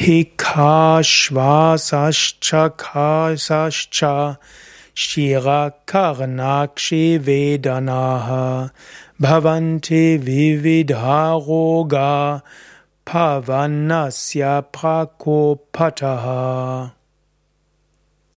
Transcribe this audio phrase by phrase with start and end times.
[0.00, 4.38] Hikashvasascha kasascha
[4.94, 8.70] Shirakarnakshi Vedanaha
[9.20, 12.42] Bhavanti Vividharoga
[13.04, 16.92] Pavanasya Prakopataha.